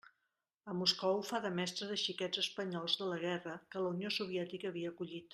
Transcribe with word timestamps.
A 0.65 0.73
Moscou 0.77 1.19
fa 1.25 1.41
de 1.43 1.51
mestra 1.57 1.89
de 1.91 1.97
xiquets 2.03 2.41
espanyols 2.45 2.95
de 3.01 3.09
la 3.13 3.19
guerra, 3.27 3.53
que 3.75 3.83
la 3.83 3.91
Unió 3.97 4.13
Soviètica 4.21 4.73
havia 4.73 4.95
acollit. 4.95 5.29